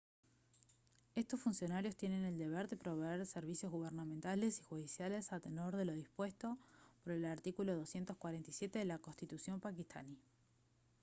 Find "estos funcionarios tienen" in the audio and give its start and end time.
1.13-2.25